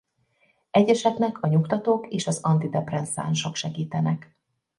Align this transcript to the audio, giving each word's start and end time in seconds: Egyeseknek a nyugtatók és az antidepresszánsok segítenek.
Egyeseknek 0.71 1.41
a 1.43 1.47
nyugtatók 1.47 2.07
és 2.07 2.27
az 2.27 2.39
antidepresszánsok 2.41 3.55
segítenek. 3.55 4.35